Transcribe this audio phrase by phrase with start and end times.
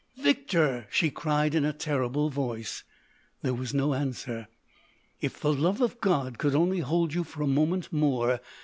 [0.17, 2.83] "Victor!" she cried in a terrible voice.
[3.43, 4.47] There was no answer.
[5.21, 8.39] "If the love of God could only hold you for a moment more!"